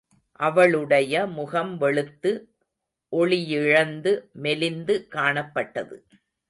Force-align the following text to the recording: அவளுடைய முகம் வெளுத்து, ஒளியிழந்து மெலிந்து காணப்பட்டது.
அவளுடைய 0.39 1.27
முகம் 1.27 1.77
வெளுத்து, 1.77 2.31
ஒளியிழந்து 3.11 4.13
மெலிந்து 4.33 5.07
காணப்பட்டது. 5.11 5.97